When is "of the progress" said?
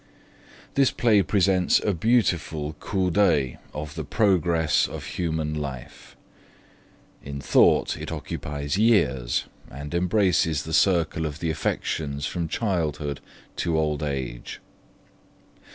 3.71-4.87